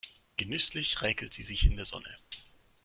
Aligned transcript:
Genüsslich 0.35 1.03
räkelt 1.03 1.31
sie 1.31 1.43
sich 1.43 1.63
in 1.63 1.75
der 1.75 1.85
Sonne. 1.85 2.17